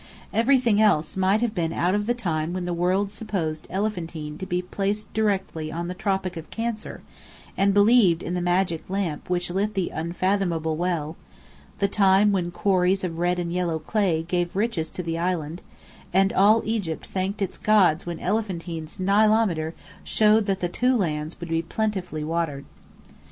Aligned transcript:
Everything 0.33 0.81
else 0.81 1.15
might 1.15 1.41
have 1.41 1.53
been 1.53 1.71
of 1.73 2.07
the 2.07 2.15
time 2.15 2.53
when 2.53 2.65
the 2.65 2.73
world 2.73 3.11
supposed 3.11 3.67
Elephantine 3.69 4.35
to 4.39 4.47
be 4.47 4.63
placed 4.63 5.13
directly 5.13 5.71
on 5.71 5.87
the 5.87 5.93
Tropic 5.93 6.35
of 6.35 6.49
Cancer, 6.49 7.03
and 7.55 7.71
believed 7.71 8.23
in 8.23 8.33
the 8.33 8.41
magic 8.41 8.89
lamp 8.89 9.29
which 9.29 9.51
lit 9.51 9.75
the 9.75 9.91
unfathomable 9.91 10.75
well; 10.75 11.17
the 11.77 11.87
time 11.87 12.31
when 12.31 12.49
quarries 12.49 13.03
of 13.03 13.19
red 13.19 13.37
and 13.37 13.53
yellow 13.53 13.77
clay 13.77 14.23
gave 14.27 14.55
riches 14.55 14.89
to 14.89 15.03
the 15.03 15.19
island, 15.19 15.61
and 16.11 16.33
all 16.33 16.63
Egypt 16.65 17.05
thanked 17.05 17.39
its 17.39 17.59
gods 17.59 18.03
when 18.07 18.19
Elephantine's 18.19 18.97
Nilemeter 18.99 19.75
showed 20.03 20.47
that 20.47 20.61
the 20.61 20.67
Two 20.67 20.97
Lands 20.97 21.39
would 21.39 21.49
be 21.49 21.61
plentifully 21.61 22.23
watered. 22.23 22.65